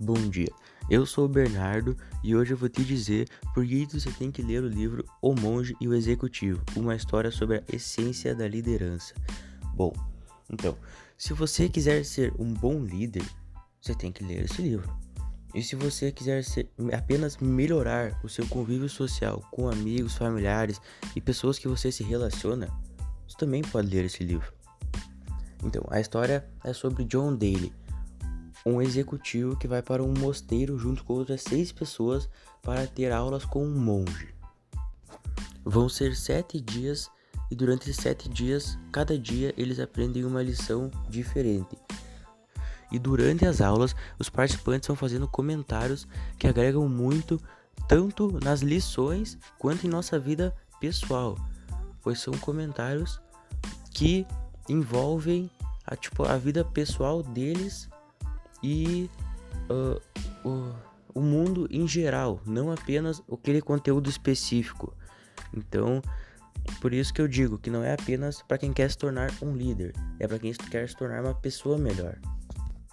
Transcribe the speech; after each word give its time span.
Bom 0.00 0.14
dia, 0.14 0.52
eu 0.88 1.04
sou 1.04 1.24
o 1.24 1.28
Bernardo 1.28 1.96
e 2.22 2.36
hoje 2.36 2.52
eu 2.52 2.56
vou 2.56 2.68
te 2.68 2.84
dizer 2.84 3.28
por 3.52 3.66
que 3.66 3.84
você 3.84 4.12
tem 4.12 4.30
que 4.30 4.42
ler 4.42 4.62
o 4.62 4.68
livro 4.68 5.04
O 5.20 5.34
Monge 5.34 5.74
e 5.80 5.88
o 5.88 5.94
Executivo, 5.94 6.62
uma 6.76 6.94
história 6.94 7.32
sobre 7.32 7.56
a 7.56 7.62
essência 7.72 8.32
da 8.32 8.46
liderança. 8.46 9.12
Bom, 9.74 9.92
então, 10.48 10.78
se 11.16 11.32
você 11.32 11.68
quiser 11.68 12.04
ser 12.04 12.32
um 12.38 12.54
bom 12.54 12.84
líder, 12.84 13.24
você 13.80 13.92
tem 13.92 14.12
que 14.12 14.22
ler 14.22 14.44
esse 14.44 14.62
livro. 14.62 14.88
E 15.52 15.64
se 15.64 15.74
você 15.74 16.12
quiser 16.12 16.44
ser, 16.44 16.70
apenas 16.96 17.36
melhorar 17.38 18.20
o 18.22 18.28
seu 18.28 18.46
convívio 18.46 18.88
social 18.88 19.42
com 19.50 19.68
amigos, 19.68 20.14
familiares 20.14 20.80
e 21.16 21.20
pessoas 21.20 21.58
que 21.58 21.66
você 21.66 21.90
se 21.90 22.04
relaciona, 22.04 22.68
você 23.26 23.36
também 23.36 23.62
pode 23.62 23.88
ler 23.88 24.04
esse 24.04 24.22
livro. 24.22 24.52
Então, 25.64 25.82
a 25.90 26.00
história 26.00 26.48
é 26.62 26.72
sobre 26.72 27.04
John 27.04 27.34
Daly 27.34 27.72
um 28.64 28.82
executivo 28.82 29.56
que 29.56 29.68
vai 29.68 29.82
para 29.82 30.02
um 30.02 30.12
mosteiro 30.12 30.78
junto 30.78 31.04
com 31.04 31.14
outras 31.14 31.42
seis 31.42 31.72
pessoas 31.72 32.28
para 32.62 32.86
ter 32.86 33.12
aulas 33.12 33.44
com 33.44 33.64
um 33.64 33.78
monge. 33.78 34.34
Vão 35.64 35.88
ser 35.88 36.16
sete 36.16 36.60
dias 36.60 37.10
e 37.50 37.54
durante 37.54 37.92
sete 37.94 38.28
dias, 38.28 38.78
cada 38.92 39.18
dia 39.18 39.54
eles 39.56 39.80
aprendem 39.80 40.24
uma 40.24 40.42
lição 40.42 40.90
diferente. 41.08 41.78
E 42.90 42.98
durante 42.98 43.46
as 43.46 43.60
aulas, 43.60 43.94
os 44.18 44.28
participantes 44.28 44.86
vão 44.86 44.96
fazendo 44.96 45.28
comentários 45.28 46.06
que 46.38 46.46
agregam 46.46 46.88
muito, 46.88 47.40
tanto 47.86 48.38
nas 48.42 48.60
lições 48.60 49.38
quanto 49.58 49.86
em 49.86 49.90
nossa 49.90 50.18
vida 50.18 50.54
pessoal, 50.80 51.36
pois 52.02 52.20
são 52.20 52.32
comentários 52.34 53.20
que 53.92 54.26
envolvem 54.68 55.50
a, 55.86 55.96
tipo, 55.96 56.24
a 56.24 56.36
vida 56.36 56.64
pessoal 56.64 57.22
deles 57.22 57.88
e 58.62 59.10
uh, 59.70 60.00
o, 60.48 60.74
o 61.18 61.20
mundo 61.20 61.66
em 61.70 61.86
geral, 61.86 62.40
não 62.46 62.70
apenas 62.70 63.22
aquele 63.32 63.60
conteúdo 63.60 64.08
específico. 64.08 64.94
Então, 65.54 66.02
por 66.80 66.92
isso 66.92 67.12
que 67.12 67.20
eu 67.20 67.28
digo 67.28 67.58
que 67.58 67.70
não 67.70 67.82
é 67.82 67.94
apenas 67.94 68.42
para 68.42 68.58
quem 68.58 68.72
quer 68.72 68.90
se 68.90 68.98
tornar 68.98 69.32
um 69.42 69.54
líder, 69.54 69.94
é 70.18 70.26
para 70.26 70.38
quem 70.38 70.52
quer 70.52 70.88
se 70.88 70.96
tornar 70.96 71.22
uma 71.24 71.34
pessoa 71.34 71.78
melhor. 71.78 72.18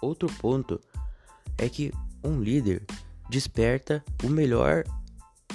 Outro 0.00 0.28
ponto 0.40 0.80
é 1.58 1.68
que 1.68 1.92
um 2.22 2.40
líder 2.40 2.84
desperta 3.28 4.04
o 4.24 4.28
melhor 4.28 4.84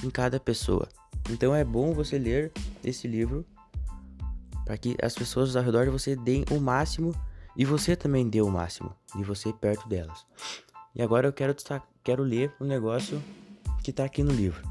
em 0.04 0.10
cada 0.10 0.40
pessoa. 0.40 0.88
Então 1.30 1.56
é 1.56 1.64
bom 1.64 1.94
você 1.94 2.18
ler 2.18 2.52
esse 2.84 3.08
livro 3.08 3.46
para 4.66 4.78
que 4.78 4.96
as 5.02 5.14
pessoas 5.14 5.56
ao 5.56 5.64
redor 5.64 5.86
de 5.86 5.92
você 5.92 6.16
deem 6.16 6.46
o 6.52 6.60
máximo 6.60 7.14
e 7.56 7.66
você 7.66 7.96
também 7.96 8.30
dê 8.30 8.42
o 8.42 8.50
máximo 8.50 8.96
de 9.16 9.24
você 9.24 9.52
perto 9.52 9.88
delas. 9.88 10.26
E 10.96 11.02
agora 11.02 11.28
eu 11.28 11.34
quero, 11.34 11.56
quero 12.04 12.24
ler 12.24 12.54
um 12.60 12.66
negócio 12.66 13.22
que 13.84 13.92
está 13.92 14.04
aqui 14.04 14.24
no 14.24 14.32
livro. 14.32 14.62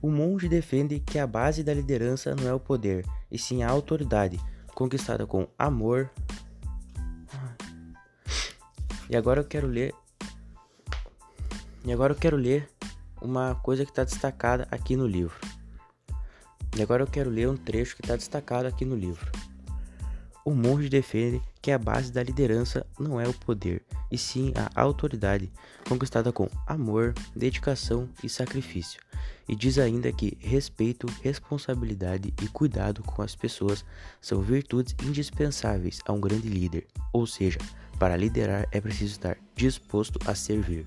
O 0.00 0.10
monge 0.10 0.48
defende 0.48 1.00
que 1.00 1.18
a 1.18 1.26
base 1.26 1.64
da 1.64 1.74
liderança 1.74 2.34
não 2.34 2.48
é 2.48 2.54
o 2.54 2.60
poder, 2.60 3.04
e 3.30 3.38
sim 3.38 3.62
a 3.62 3.68
autoridade, 3.68 4.38
conquistada 4.74 5.26
com 5.26 5.48
amor. 5.58 6.10
E 9.10 9.16
agora 9.16 9.40
eu 9.40 9.44
quero 9.44 9.66
ler. 9.66 9.92
E 11.84 11.92
agora 11.92 12.12
eu 12.12 12.16
quero 12.16 12.36
ler 12.36 12.68
uma 13.20 13.54
coisa 13.56 13.84
que 13.84 13.90
está 13.90 14.04
destacada 14.04 14.68
aqui 14.70 14.96
no 14.96 15.06
livro. 15.06 15.36
E 16.76 16.82
agora 16.82 17.02
eu 17.02 17.06
quero 17.08 17.30
ler 17.30 17.48
um 17.48 17.56
trecho 17.56 17.96
que 17.96 18.02
está 18.02 18.14
destacado 18.14 18.66
aqui 18.66 18.84
no 18.84 18.94
livro. 18.94 19.30
O 20.48 20.54
monge 20.54 20.88
defende 20.88 21.42
que 21.60 21.70
a 21.70 21.78
base 21.78 22.10
da 22.10 22.22
liderança 22.22 22.86
não 22.98 23.20
é 23.20 23.28
o 23.28 23.34
poder, 23.34 23.82
e 24.10 24.16
sim 24.16 24.50
a 24.56 24.80
autoridade, 24.80 25.52
conquistada 25.86 26.32
com 26.32 26.48
amor, 26.66 27.12
dedicação 27.36 28.08
e 28.24 28.30
sacrifício. 28.30 28.98
E 29.46 29.54
diz 29.54 29.76
ainda 29.76 30.10
que 30.10 30.38
respeito, 30.40 31.06
responsabilidade 31.22 32.32
e 32.42 32.48
cuidado 32.48 33.02
com 33.02 33.20
as 33.20 33.36
pessoas 33.36 33.84
são 34.22 34.40
virtudes 34.40 34.96
indispensáveis 35.06 36.00
a 36.06 36.14
um 36.14 36.20
grande 36.20 36.48
líder, 36.48 36.86
ou 37.12 37.26
seja, 37.26 37.58
para 37.98 38.16
liderar 38.16 38.66
é 38.72 38.80
preciso 38.80 39.12
estar 39.12 39.36
disposto 39.54 40.18
a 40.26 40.34
servir. 40.34 40.86